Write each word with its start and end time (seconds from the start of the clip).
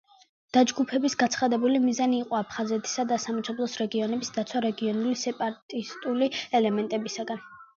დაჯგუფების 0.55 1.15
გაცხადებული 1.23 1.81
მიზანი 1.83 2.17
იყო 2.21 2.39
აფხაზეთისა 2.39 3.05
და 3.13 3.19
სამაჩაბლოს 3.27 3.77
რეგიონების 3.83 4.35
დაცვა 4.39 4.63
რეგიონული 4.67 5.21
სეპარატისტული 5.27 6.33
ელემენტებისგან. 6.63 7.47